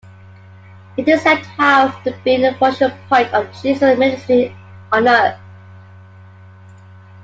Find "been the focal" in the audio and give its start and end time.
2.23-2.89